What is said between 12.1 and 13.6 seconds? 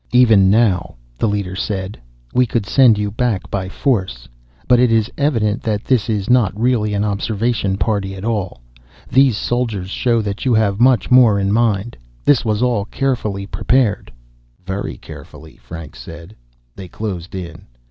this was all carefully